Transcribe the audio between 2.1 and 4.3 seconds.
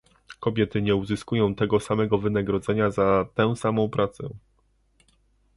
wynagrodzenia za tę samą pracę